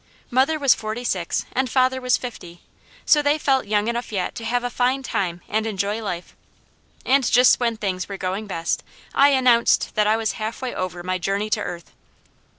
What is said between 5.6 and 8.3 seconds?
enjoy life, and just when things were